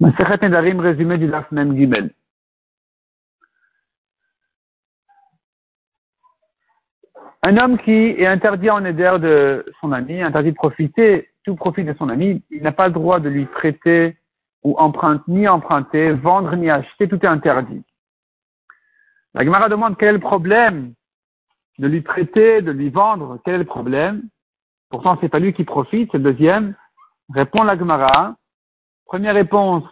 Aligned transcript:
Nedarim, 0.00 0.80
résumé 0.80 1.18
du 1.18 1.28
Daf 1.28 1.48
Gimel. 1.50 2.10
Un 7.42 7.56
homme 7.56 7.78
qui 7.78 7.90
est 7.92 8.26
interdit 8.26 8.70
en 8.70 8.84
éder 8.84 9.16
de 9.20 9.64
son 9.80 9.92
ami, 9.92 10.20
interdit 10.20 10.50
de 10.50 10.56
profiter, 10.56 11.30
tout 11.44 11.54
profit 11.54 11.84
de 11.84 11.94
son 11.94 12.08
ami, 12.08 12.42
il 12.50 12.62
n'a 12.62 12.72
pas 12.72 12.88
le 12.88 12.92
droit 12.92 13.18
de 13.18 13.28
lui 13.28 13.46
prêter 13.46 14.18
ou 14.62 14.76
emprunter, 14.78 15.24
ni 15.28 15.48
emprunter, 15.48 16.12
vendre 16.12 16.54
ni 16.56 16.68
acheter, 16.68 17.08
tout 17.08 17.18
est 17.24 17.28
interdit. 17.28 17.82
La 19.32 19.44
Gemara 19.44 19.68
demande 19.68 19.96
quel 19.96 20.10
est 20.10 20.12
le 20.12 20.18
problème 20.18 20.92
de 21.78 21.86
lui 21.86 22.02
prêter, 22.02 22.60
de 22.60 22.72
lui 22.72 22.90
vendre, 22.90 23.38
quel 23.44 23.54
est 23.54 23.58
le 23.58 23.64
problème? 23.64 24.22
Pourtant, 24.90 25.16
c'est 25.20 25.30
pas 25.30 25.38
lui 25.38 25.54
qui 25.54 25.64
profite, 25.64 26.10
c'est 26.12 26.18
le 26.18 26.24
deuxième. 26.24 26.74
Répond 27.32 27.62
la 27.62 27.78
Gemara, 27.78 28.36
Première 29.10 29.34
réponse, 29.34 29.82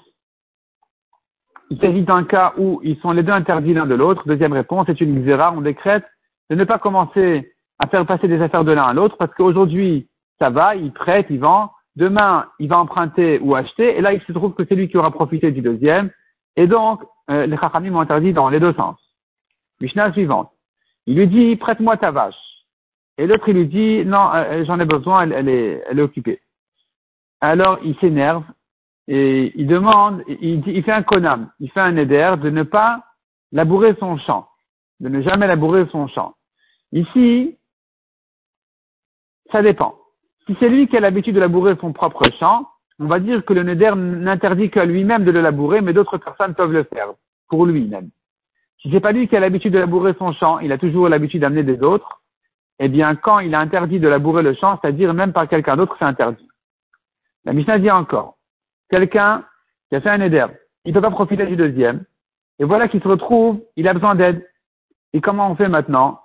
il 1.70 1.80
s'agit 1.80 2.02
d'un 2.02 2.22
cas 2.22 2.54
où 2.56 2.80
ils 2.84 2.96
sont 3.00 3.10
les 3.10 3.24
deux 3.24 3.32
interdits 3.32 3.74
l'un 3.74 3.84
de 3.84 3.96
l'autre. 3.96 4.22
Deuxième 4.28 4.52
réponse, 4.52 4.86
c'est 4.86 5.00
une 5.00 5.24
xéra, 5.24 5.52
on 5.52 5.60
décrète 5.60 6.04
de 6.50 6.54
ne 6.54 6.62
pas 6.62 6.78
commencer 6.78 7.52
à 7.80 7.88
faire 7.88 8.06
passer 8.06 8.28
des 8.28 8.40
affaires 8.40 8.62
de 8.62 8.70
l'un 8.70 8.84
à 8.84 8.92
l'autre 8.92 9.16
parce 9.16 9.34
qu'aujourd'hui, 9.34 10.08
ça 10.38 10.50
va, 10.50 10.76
il 10.76 10.92
prête, 10.92 11.26
il 11.30 11.40
vend. 11.40 11.72
Demain, 11.96 12.46
il 12.60 12.68
va 12.68 12.78
emprunter 12.78 13.40
ou 13.40 13.56
acheter. 13.56 13.98
Et 13.98 14.00
là, 14.00 14.12
il 14.12 14.22
se 14.22 14.30
trouve 14.30 14.54
que 14.54 14.64
c'est 14.64 14.76
lui 14.76 14.88
qui 14.88 14.96
aura 14.96 15.10
profité 15.10 15.50
du 15.50 15.62
deuxième. 15.62 16.12
Et 16.54 16.68
donc, 16.68 17.02
euh, 17.28 17.46
les 17.46 17.56
chachamim 17.56 17.96
ont 17.96 18.00
interdit 18.00 18.32
dans 18.32 18.48
les 18.48 18.60
deux 18.60 18.74
sens. 18.74 19.00
Mishnah 19.80 20.12
suivante. 20.12 20.52
Il 21.06 21.16
lui 21.16 21.26
dit, 21.26 21.56
prête-moi 21.56 21.96
ta 21.96 22.12
vache. 22.12 22.38
Et 23.16 23.26
l'autre, 23.26 23.48
il 23.48 23.56
lui 23.56 23.66
dit, 23.66 24.04
non, 24.04 24.30
euh, 24.32 24.64
j'en 24.64 24.78
ai 24.78 24.84
besoin, 24.84 25.28
elle, 25.28 25.48
est, 25.48 25.82
elle 25.90 25.98
est 25.98 26.02
occupée. 26.02 26.40
Alors, 27.40 27.80
il 27.82 27.96
s'énerve 27.96 28.44
et 29.08 29.52
il 29.56 29.66
demande, 29.66 30.22
il, 30.28 30.62
il 30.68 30.84
fait 30.84 30.92
un 30.92 31.02
konam, 31.02 31.50
il 31.60 31.70
fait 31.70 31.80
un 31.80 31.96
éder 31.96 32.34
de 32.40 32.50
ne 32.50 32.62
pas 32.62 33.02
labourer 33.52 33.96
son 33.98 34.18
champ, 34.18 34.48
de 35.00 35.08
ne 35.08 35.22
jamais 35.22 35.46
labourer 35.46 35.86
son 35.90 36.06
champ. 36.08 36.34
Ici, 36.92 37.56
ça 39.50 39.62
dépend. 39.62 39.94
Si 40.46 40.56
c'est 40.60 40.68
lui 40.68 40.88
qui 40.88 40.96
a 40.96 41.00
l'habitude 41.00 41.34
de 41.34 41.40
labourer 41.40 41.74
son 41.80 41.94
propre 41.94 42.24
champ, 42.38 42.68
on 42.98 43.06
va 43.06 43.18
dire 43.18 43.44
que 43.44 43.54
le 43.54 43.62
neder 43.62 43.92
n'interdit 43.96 44.70
qu'à 44.70 44.84
lui-même 44.84 45.24
de 45.24 45.30
le 45.30 45.40
labourer, 45.40 45.80
mais 45.80 45.94
d'autres 45.94 46.18
personnes 46.18 46.54
peuvent 46.54 46.72
le 46.72 46.84
faire, 46.84 47.08
pour 47.48 47.64
lui-même. 47.64 48.10
Si 48.82 48.90
c'est 48.90 49.00
pas 49.00 49.12
lui 49.12 49.26
qui 49.26 49.36
a 49.36 49.40
l'habitude 49.40 49.72
de 49.72 49.78
labourer 49.78 50.14
son 50.18 50.32
champ, 50.32 50.58
il 50.58 50.70
a 50.70 50.78
toujours 50.78 51.08
l'habitude 51.08 51.40
d'amener 51.40 51.62
des 51.62 51.82
autres, 51.82 52.20
eh 52.78 52.88
bien, 52.88 53.14
quand 53.16 53.38
il 53.40 53.54
a 53.54 53.60
interdit 53.60 54.00
de 54.00 54.08
labourer 54.08 54.42
le 54.42 54.54
champ, 54.54 54.78
c'est-à-dire 54.80 55.14
même 55.14 55.32
par 55.32 55.48
quelqu'un 55.48 55.76
d'autre, 55.76 55.96
c'est 55.98 56.04
interdit. 56.04 56.48
La 57.44 57.52
Mishnah 57.52 57.78
dit 57.78 57.90
encore, 57.90 58.37
quelqu'un 58.90 59.44
qui 59.88 59.96
a 59.96 60.00
fait 60.00 60.10
un 60.10 60.20
éder, 60.20 60.46
il 60.84 60.90
ne 60.90 60.94
peut 60.94 61.02
pas 61.02 61.10
profiter 61.10 61.46
du 61.46 61.56
deuxième, 61.56 62.04
et 62.58 62.64
voilà 62.64 62.88
qu'il 62.88 63.02
se 63.02 63.08
retrouve, 63.08 63.60
il 63.76 63.88
a 63.88 63.94
besoin 63.94 64.14
d'aide. 64.14 64.44
Et 65.12 65.20
comment 65.20 65.50
on 65.50 65.56
fait 65.56 65.68
maintenant? 65.68 66.20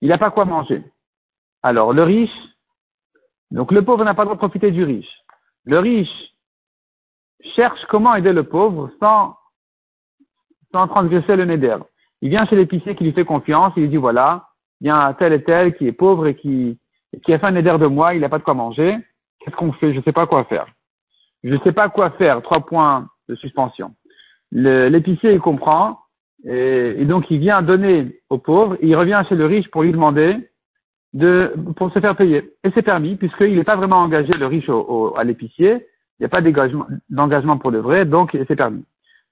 Il 0.00 0.08
n'a 0.08 0.18
pas 0.18 0.30
quoi 0.30 0.44
manger. 0.44 0.84
Alors, 1.62 1.92
le 1.92 2.02
riche, 2.02 2.30
donc 3.50 3.72
le 3.72 3.84
pauvre 3.84 4.04
n'a 4.04 4.14
pas 4.14 4.22
le 4.22 4.26
droit 4.26 4.36
de 4.36 4.40
profiter 4.40 4.70
du 4.70 4.84
riche. 4.84 5.10
Le 5.64 5.78
riche 5.78 6.34
cherche 7.56 7.84
comment 7.86 8.14
aider 8.14 8.32
le 8.32 8.44
pauvre 8.44 8.90
sans, 9.00 9.36
sans 10.72 10.86
transgresser 10.88 11.36
le 11.36 11.44
neder. 11.44 11.78
Il 12.20 12.28
vient 12.28 12.46
chez 12.46 12.56
l'épicier 12.56 12.94
qui 12.94 13.04
lui 13.04 13.12
fait 13.12 13.24
confiance, 13.24 13.72
il 13.76 13.84
lui 13.84 13.88
dit 13.88 13.96
voilà, 13.96 14.48
il 14.80 14.86
y 14.86 14.90
a 14.90 15.14
tel 15.18 15.32
et 15.32 15.42
tel 15.42 15.74
qui 15.74 15.86
est 15.86 15.92
pauvre 15.92 16.26
et 16.26 16.36
qui, 16.36 16.78
qui 17.24 17.32
a 17.32 17.38
fait 17.38 17.46
un 17.46 17.52
neder 17.52 17.76
de 17.78 17.86
moi, 17.86 18.14
il 18.14 18.20
n'a 18.20 18.28
pas 18.28 18.38
de 18.38 18.44
quoi 18.44 18.54
manger. 18.54 18.96
Qu'est-ce 19.40 19.56
qu'on 19.56 19.72
fait? 19.72 19.92
Je 19.92 19.98
ne 19.98 20.02
sais 20.02 20.12
pas 20.12 20.26
quoi 20.26 20.44
faire 20.44 20.66
je 21.42 21.54
ne 21.54 21.58
sais 21.60 21.72
pas 21.72 21.88
quoi 21.88 22.10
faire, 22.10 22.42
trois 22.42 22.60
points 22.60 23.08
de 23.28 23.34
suspension. 23.34 23.94
L'épicier, 24.52 25.32
il 25.32 25.40
comprend, 25.40 26.00
et, 26.44 27.04
donc 27.04 27.30
il 27.30 27.38
vient 27.38 27.62
donner 27.62 28.20
au 28.30 28.38
pauvre, 28.38 28.76
il 28.82 28.96
revient 28.96 29.22
chez 29.28 29.36
le 29.36 29.46
riche 29.46 29.70
pour 29.70 29.82
lui 29.82 29.92
demander 29.92 30.36
de, 31.12 31.54
pour 31.76 31.92
se 31.92 32.00
faire 32.00 32.16
payer. 32.16 32.52
Et 32.64 32.70
c'est 32.74 32.82
permis, 32.82 33.16
puisqu'il 33.16 33.56
n'est 33.56 33.64
pas 33.64 33.76
vraiment 33.76 33.98
engagé, 33.98 34.32
le 34.32 34.46
riche, 34.46 34.68
au, 34.68 35.14
à 35.16 35.24
l'épicier, 35.24 35.86
il 36.18 36.22
n'y 36.22 36.26
a 36.26 36.28
pas 36.28 36.42
d'engagement 36.42 37.58
pour 37.58 37.72
de 37.72 37.78
vrai, 37.78 38.04
donc 38.04 38.36
c'est 38.46 38.56
permis. 38.56 38.84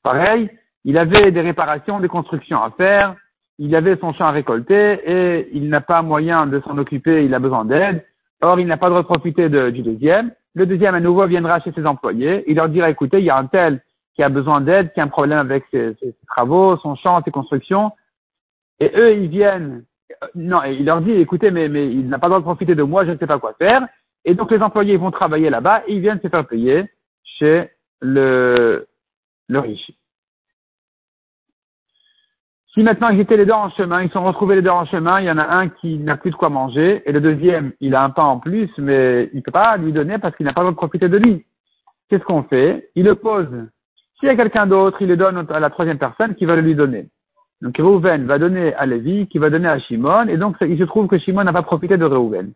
Pareil, 0.03 0.51
il 0.85 0.97
avait 0.97 1.31
des 1.31 1.41
réparations, 1.41 2.01
des 2.01 2.09
constructions 2.09 2.63
à 2.63 2.71
faire, 2.71 3.15
il 3.59 3.75
avait 3.75 3.97
son 3.97 4.13
champ 4.15 4.27
à 4.27 4.31
récolter, 4.31 5.01
et 5.05 5.49
il 5.53 5.69
n'a 5.69 5.81
pas 5.81 6.03
moyen 6.03 6.47
de 6.47 6.61
s'en 6.61 6.79
occuper, 6.79 7.25
il 7.25 7.35
a 7.35 7.41
besoin 7.41 7.65
d'aide, 7.65 8.05
or 8.41 8.61
il 8.61 8.67
n'a 8.67 8.77
pas 8.77 8.87
le 8.87 8.93
droit 8.93 9.03
de 9.03 9.09
profiter 9.09 9.49
du 9.49 9.83
deuxième, 9.83 10.33
le 10.59 10.67
deuxième, 10.67 10.95
à 10.95 11.01
nouveau, 11.01 11.27
viendra 11.27 11.61
chez 11.61 11.73
ses 11.73 11.87
employés. 11.87 12.45
Il 12.47 12.57
leur 12.57 12.69
dira, 12.69 12.91
écoutez, 12.91 13.19
il 13.19 13.25
y 13.25 13.31
a 13.31 13.39
un 13.39 13.47
tel 13.47 13.83
qui 14.15 14.23
a 14.23 14.29
besoin 14.29 14.61
d'aide, 14.61 14.93
qui 14.93 15.01
a 15.01 15.05
un 15.05 15.09
problème 15.09 15.39
avec 15.39 15.65
ses, 15.71 15.97
travaux, 16.27 16.77
son 16.79 16.97
champ, 16.97 17.23
ses 17.25 17.31
constructions. 17.31 17.93
Et 18.81 18.91
eux, 18.95 19.15
ils 19.15 19.29
viennent, 19.29 19.85
euh, 20.23 20.27
non, 20.35 20.63
il 20.65 20.85
leur 20.85 21.01
dit, 21.01 21.13
écoutez, 21.13 21.51
mais, 21.51 21.69
mais 21.69 21.89
il 21.89 22.09
n'a 22.09 22.19
pas 22.19 22.27
le 22.27 22.33
droit 22.33 22.41
de 22.41 22.45
profiter 22.45 22.75
de 22.75 22.83
moi, 22.83 23.05
je 23.05 23.13
ne 23.13 23.19
sais 23.19 23.27
pas 23.27 23.39
quoi 23.39 23.55
faire. 23.55 23.87
Et 24.25 24.35
donc, 24.35 24.51
les 24.51 24.61
employés 24.61 24.97
vont 24.97 25.11
travailler 25.11 25.51
là-bas 25.51 25.85
et 25.87 25.95
ils 25.95 26.01
viennent 26.01 26.21
se 26.21 26.29
faire 26.29 26.47
payer 26.47 26.85
chez 27.23 27.71
le 28.01 28.87
riche. 29.51 29.91
Si 32.79 32.85
maintenant 32.85 33.09
ils 33.09 33.19
étaient 33.19 33.37
les 33.37 33.45
deux 33.45 33.51
en 33.51 33.71
chemin, 33.71 34.03
ils 34.03 34.11
sont 34.11 34.23
retrouvés 34.23 34.55
les 34.55 34.63
deux 34.63 34.71
en 34.71 34.87
chemin, 34.87 35.19
il 35.19 35.27
y 35.27 35.31
en 35.33 35.37
a 35.37 35.53
un 35.53 35.69
qui 35.69 35.99
n'a 35.99 36.17
plus 36.17 36.31
de 36.31 36.37
quoi 36.37 36.49
manger, 36.49 37.03
et 37.07 37.11
le 37.11 37.21
deuxième, 37.21 37.73
il 37.81 37.97
a 37.97 38.05
un 38.05 38.11
pain 38.11 38.23
en 38.23 38.39
plus, 38.39 38.71
mais 38.79 39.29
il 39.33 39.39
ne 39.39 39.43
peut 39.43 39.51
pas 39.51 39.77
lui 39.77 39.93
donner 39.93 40.19
parce 40.19 40.37
qu'il 40.37 40.47
n'a 40.47 40.53
pas 40.53 40.61
le 40.61 40.67
droit 40.67 40.75
de 40.75 40.77
profiter 40.77 41.09
de 41.09 41.17
lui. 41.17 41.45
Qu'est-ce 42.09 42.23
qu'on 42.23 42.45
fait? 42.45 42.89
Il 42.95 43.07
le 43.07 43.17
pose. 43.17 43.49
S'il 44.21 44.29
y 44.29 44.31
a 44.31 44.37
quelqu'un 44.37 44.69
d'autre, 44.69 45.03
il 45.03 45.09
le 45.09 45.17
donne 45.17 45.45
à 45.51 45.59
la 45.59 45.71
troisième 45.71 45.99
personne 45.99 46.37
qui 46.37 46.45
va 46.45 46.55
le 46.55 46.63
lui 46.63 46.77
donner. 46.77 47.09
Donc 47.63 47.77
Reuven 47.79 48.27
va 48.27 48.39
donner 48.39 48.73
à 48.75 48.87
Lévi, 48.87 49.27
qui 49.27 49.39
va 49.39 49.51
donner 49.51 49.67
à 49.67 49.81
Shimon, 49.81 50.29
et 50.29 50.37
donc 50.37 50.55
il 50.61 50.79
se 50.79 50.85
trouve 50.85 51.09
que 51.09 51.19
Shimon 51.19 51.43
n'a 51.43 51.53
pas 51.53 51.63
profité 51.63 51.97
de 51.97 52.05
Reuven. 52.05 52.53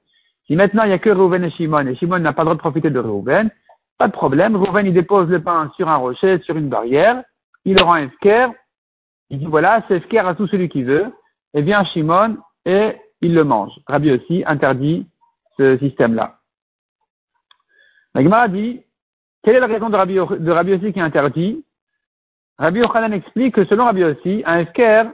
Si 0.47 0.54
maintenant 0.54 0.84
il 0.84 0.91
n'y 0.91 0.94
a 0.94 1.00
que 1.00 1.10
Reuven 1.10 1.43
et 1.43 1.50
Shimon, 1.50 1.89
et 1.89 1.97
Shimon 1.97 2.21
n'a 2.21 2.33
pas 2.33 2.43
le 2.43 2.47
droit 2.47 2.54
de 2.54 2.60
profiter 2.60 2.91
de 2.91 3.00
Reuven, 3.00 3.50
pas 3.99 4.06
de 4.06 4.12
problème, 4.12 4.54
Reuven 4.54 4.87
il 4.87 4.94
dépose 4.94 5.28
le 5.28 5.43
pain 5.43 5.72
sur 5.75 5.89
un 5.89 5.97
rocher, 5.97 6.39
sur 6.44 6.56
une 6.56 6.69
barrière, 6.69 7.25
il 7.65 7.75
le 7.75 7.83
rend 7.83 7.97
esquerre, 7.97 8.53
il 9.32 9.38
dit 9.38 9.47
voilà, 9.47 9.82
c'est 9.88 10.00
ce 10.00 10.16
à 10.19 10.34
tout 10.34 10.47
celui 10.47 10.69
qui 10.69 10.82
veut, 10.82 11.10
et 11.54 11.62
vient 11.62 11.84
Shimon 11.87 12.37
et 12.66 12.97
il 13.22 13.34
le 13.34 13.44
mange. 13.44 13.72
Rabbi 13.87 14.12
aussi 14.12 14.44
interdit 14.47 15.06
ce 15.56 15.78
système-là. 15.78 16.38
La 18.15 18.48
dit, 18.48 18.82
quelle 19.42 19.56
est 19.56 19.60
la 19.60 19.66
raison 19.66 19.88
de 19.88 19.97
Rabbi, 19.97 20.15
de 20.16 20.91
qui 20.91 20.98
est 20.98 21.03
interdit? 21.03 21.65
Rabbi 22.59 22.81
Yochanan 22.81 23.12
explique 23.15 23.54
que 23.54 23.65
selon 23.65 23.87
Rabbi 23.87 24.04
aussi, 24.04 24.42
un 24.44 24.60
esker 24.60 25.04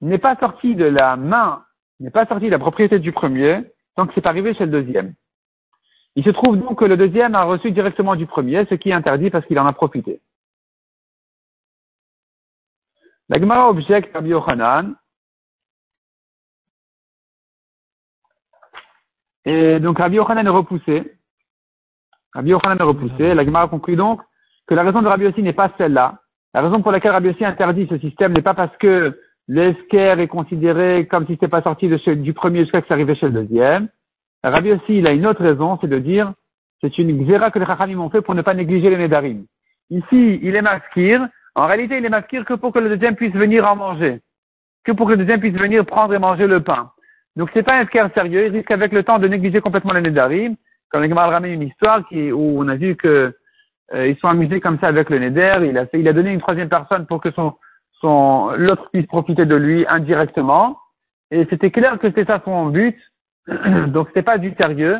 n'est 0.00 0.18
pas 0.18 0.36
sorti 0.36 0.74
de 0.74 0.86
la 0.86 1.16
main, 1.16 1.64
n'est 2.00 2.10
pas 2.10 2.24
sorti 2.24 2.46
de 2.46 2.52
la 2.52 2.58
propriété 2.58 2.98
du 2.98 3.12
premier, 3.12 3.64
tant 3.96 4.06
que 4.06 4.14
c'est 4.14 4.26
arrivé 4.26 4.54
chez 4.54 4.64
le 4.64 4.72
deuxième. 4.72 5.12
Il 6.16 6.24
se 6.24 6.30
trouve 6.30 6.56
donc 6.56 6.78
que 6.78 6.86
le 6.86 6.96
deuxième 6.96 7.34
a 7.34 7.44
reçu 7.44 7.70
directement 7.70 8.16
du 8.16 8.26
premier, 8.26 8.64
ce 8.70 8.76
qui 8.76 8.88
est 8.88 8.94
interdit 8.94 9.28
parce 9.28 9.44
qu'il 9.44 9.58
en 9.58 9.66
a 9.66 9.74
profité. 9.74 10.22
La 13.28 13.38
Gemara 13.38 13.68
objecte 13.68 14.14
Rabbi 14.14 14.30
Yochanan. 14.30 14.94
Et 19.44 19.80
donc 19.80 19.98
Rabbi 19.98 20.16
Yochanan 20.16 20.46
est 20.46 20.50
repoussé. 20.50 21.14
Rabbi 22.32 22.50
Yochanan 22.50 22.78
est 22.78 22.82
repoussé. 22.82 23.34
La 23.34 23.44
Gemara 23.44 23.68
conclut 23.68 23.96
donc 23.96 24.20
que 24.66 24.74
la 24.74 24.82
raison 24.82 25.02
de 25.02 25.08
Rabbi 25.08 25.24
Yossi 25.24 25.42
n'est 25.42 25.52
pas 25.52 25.72
celle-là. 25.78 26.20
La 26.54 26.62
raison 26.62 26.82
pour 26.82 26.92
laquelle 26.92 27.12
Rabbi 27.12 27.28
Yossi 27.28 27.44
interdit 27.44 27.86
ce 27.90 27.98
système 27.98 28.32
n'est 28.32 28.42
pas 28.42 28.54
parce 28.54 28.76
que 28.78 29.20
l'esquerre 29.46 30.20
est 30.20 30.28
considéré 30.28 31.06
comme 31.06 31.26
si 31.26 31.32
c'était 31.32 31.48
pas 31.48 31.62
sorti 31.62 31.88
du 31.88 32.32
premier 32.34 32.60
jusqu'à 32.60 32.82
que 32.82 32.88
ça 32.88 32.94
arrivait 32.94 33.14
chez 33.14 33.26
le 33.26 33.32
deuxième. 33.32 33.88
Rabbi 34.42 34.68
Yossi, 34.68 34.98
il 34.98 35.08
a 35.08 35.12
une 35.12 35.26
autre 35.26 35.42
raison, 35.42 35.78
c'est 35.80 35.88
de 35.88 35.98
dire, 35.98 36.32
c'est 36.80 36.96
une 36.98 37.24
xéra 37.24 37.50
que 37.50 37.58
les 37.58 37.66
Chachamim 37.66 37.98
ont 37.98 38.10
fait 38.10 38.22
pour 38.22 38.34
ne 38.34 38.42
pas 38.42 38.54
négliger 38.54 38.88
les 38.90 38.96
Nédarim. 38.96 39.46
Ici, 39.90 40.38
il 40.42 40.54
est 40.54 40.62
masquir, 40.62 41.26
en 41.54 41.66
réalité, 41.66 41.98
il 41.98 42.04
est 42.04 42.10
masqué 42.10 42.42
que 42.44 42.54
pour 42.54 42.72
que 42.72 42.78
le 42.78 42.90
deuxième 42.90 43.16
puisse 43.16 43.34
venir 43.34 43.66
en 43.66 43.76
manger. 43.76 44.20
Que 44.84 44.92
pour 44.92 45.06
que 45.06 45.12
le 45.12 45.18
deuxième 45.18 45.40
puisse 45.40 45.56
venir 45.56 45.84
prendre 45.84 46.14
et 46.14 46.18
manger 46.18 46.46
le 46.46 46.62
pain. 46.62 46.90
Donc 47.36 47.50
c'est 47.54 47.62
pas 47.62 47.78
un 47.78 47.82
esquire 47.82 48.10
sérieux, 48.14 48.46
il 48.46 48.56
risque 48.56 48.70
avec 48.70 48.92
le 48.92 49.02
temps 49.02 49.18
de 49.18 49.28
négliger 49.28 49.60
complètement 49.60 49.92
les 49.92 50.00
Nédarim. 50.00 50.56
Comme 50.90 51.02
les 51.02 51.08
Gemara 51.08 51.28
ramène 51.30 51.52
une 51.52 51.68
histoire 51.68 52.06
qui, 52.08 52.32
où 52.32 52.60
on 52.60 52.68
a 52.68 52.74
vu 52.74 52.96
que 52.96 53.34
euh, 53.94 54.08
ils 54.08 54.16
sont 54.18 54.28
amusés 54.28 54.60
comme 54.60 54.78
ça 54.78 54.88
avec 54.88 55.10
le 55.10 55.18
Néder, 55.18 55.52
il 55.62 55.76
a 55.78 55.86
fait, 55.86 56.00
il 56.00 56.08
a 56.08 56.12
donné 56.12 56.32
une 56.32 56.40
troisième 56.40 56.68
personne 56.68 57.06
pour 57.06 57.20
que 57.20 57.30
son, 57.32 57.54
son, 58.00 58.50
l'autre 58.56 58.88
puisse 58.92 59.06
profiter 59.06 59.46
de 59.46 59.54
lui 59.54 59.86
indirectement. 59.88 60.78
Et 61.30 61.46
c'était 61.50 61.70
clair 61.70 61.98
que 61.98 62.08
c'était 62.08 62.24
ça 62.24 62.40
son 62.44 62.66
but. 62.66 62.96
donc 63.88 64.08
c'était 64.08 64.22
pas 64.22 64.38
du 64.38 64.54
sérieux. 64.58 64.96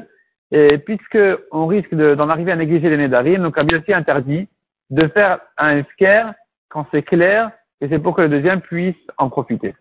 Et 0.51 0.79
puisque 0.79 1.19
on 1.53 1.67
risque 1.67 1.95
d'en 1.95 2.29
arriver 2.29 2.53
à 2.53 2.57
négliger 2.57 2.89
les 2.89 2.97
Nédarim, 2.97 3.43
donc 3.43 3.63
bien 3.63 3.79
aussi 3.79 3.93
interdit 3.93 4.49
de 4.91 5.09
faire 5.09 5.41
un 5.57 5.79
esquire 5.79 6.35
quand 6.69 6.87
c'est 6.91 7.03
clair, 7.03 7.51
et 7.81 7.89
c'est 7.89 7.99
pour 7.99 8.15
que 8.17 8.23
le 8.23 8.29
deuxième 8.29 8.61
puisse 8.61 8.97
en 9.17 9.31
profiter. 9.31 9.75